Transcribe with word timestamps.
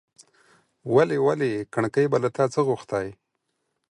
ولي! 0.93 1.17
ولي! 1.25 1.51
کڼکۍ 1.73 2.05
به 2.11 2.17
له 2.23 2.29
تا 2.35 2.45
څه 2.53 2.59
غوښتاى، 2.67 3.07